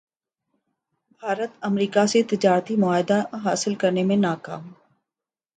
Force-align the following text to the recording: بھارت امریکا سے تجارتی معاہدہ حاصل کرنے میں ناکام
بھارت 1.23 1.51
امریکا 1.61 2.05
سے 2.07 2.21
تجارتی 2.23 2.75
معاہدہ 2.75 3.21
حاصل 3.43 3.75
کرنے 3.75 4.03
میں 4.03 4.17
ناکام 4.17 4.71